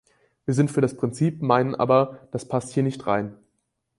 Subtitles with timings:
[0.45, 3.37] Wir sind für das Prinzip, meinen aber, das passt hier nicht rein.